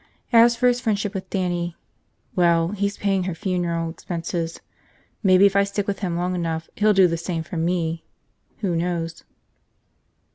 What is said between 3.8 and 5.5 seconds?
expenses. Maybe